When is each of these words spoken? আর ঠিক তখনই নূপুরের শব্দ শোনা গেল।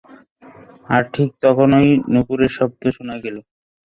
আর 0.89 1.03
ঠিক 1.13 1.29
তখনই 1.43 1.89
নূপুরের 2.13 2.51
শব্দ 2.57 2.81
শোনা 2.95 3.15
গেল। 3.23 3.35